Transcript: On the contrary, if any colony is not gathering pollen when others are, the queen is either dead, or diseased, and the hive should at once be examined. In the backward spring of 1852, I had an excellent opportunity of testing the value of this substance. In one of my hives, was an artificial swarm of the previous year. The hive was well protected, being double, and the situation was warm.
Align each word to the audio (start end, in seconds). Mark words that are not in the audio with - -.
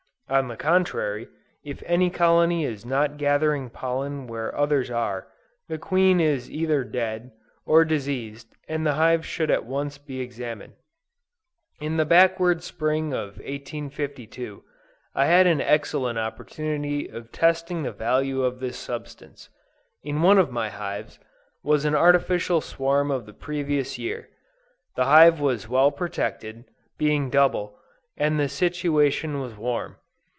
On 0.29 0.47
the 0.47 0.55
contrary, 0.55 1.27
if 1.61 1.83
any 1.85 2.09
colony 2.09 2.63
is 2.63 2.85
not 2.85 3.17
gathering 3.17 3.69
pollen 3.69 4.27
when 4.27 4.49
others 4.53 4.89
are, 4.89 5.27
the 5.67 5.77
queen 5.77 6.21
is 6.21 6.49
either 6.49 6.85
dead, 6.85 7.33
or 7.65 7.83
diseased, 7.83 8.47
and 8.65 8.85
the 8.87 8.93
hive 8.93 9.25
should 9.25 9.51
at 9.51 9.65
once 9.65 9.97
be 9.97 10.21
examined. 10.21 10.75
In 11.81 11.97
the 11.97 12.05
backward 12.05 12.63
spring 12.63 13.11
of 13.13 13.39
1852, 13.39 14.63
I 15.13 15.25
had 15.25 15.47
an 15.47 15.59
excellent 15.59 16.17
opportunity 16.17 17.09
of 17.09 17.33
testing 17.33 17.83
the 17.83 17.91
value 17.91 18.41
of 18.43 18.61
this 18.61 18.77
substance. 18.77 19.49
In 20.01 20.21
one 20.21 20.37
of 20.37 20.49
my 20.49 20.69
hives, 20.69 21.19
was 21.61 21.83
an 21.83 21.93
artificial 21.93 22.61
swarm 22.61 23.11
of 23.11 23.25
the 23.25 23.33
previous 23.33 23.99
year. 23.99 24.29
The 24.95 25.03
hive 25.03 25.41
was 25.41 25.67
well 25.67 25.91
protected, 25.91 26.63
being 26.97 27.29
double, 27.29 27.77
and 28.15 28.39
the 28.39 28.47
situation 28.47 29.41
was 29.41 29.57
warm. 29.57 29.97